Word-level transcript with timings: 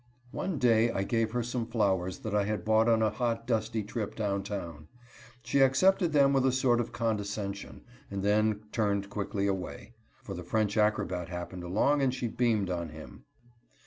One 0.31 0.57
day 0.57 0.89
I 0.89 1.03
gave 1.03 1.29
her 1.33 1.43
some 1.43 1.67
flowers 1.67 2.17
that 2.21 2.33
I 2.33 2.45
had 2.45 2.65
bought 2.65 2.89
on 2.89 3.03
a 3.03 3.11
hot, 3.11 3.45
dusty 3.45 3.83
trip 3.83 4.15
downtown. 4.15 4.87
She 5.43 5.59
accepted 5.59 6.11
them 6.11 6.33
with 6.33 6.43
a 6.43 6.51
sort 6.51 6.81
of 6.81 6.91
condescension, 6.91 7.81
and 8.09 8.23
then 8.23 8.61
turned 8.71 9.11
quickly 9.11 9.45
away, 9.45 9.93
for 10.23 10.33
the 10.33 10.41
French 10.41 10.75
acrobat 10.75 11.29
happened 11.29 11.61
along, 11.63 12.01
and 12.01 12.11
she 12.15 12.27
beamed 12.27 12.71
on 12.71 12.89
him. 12.89 13.25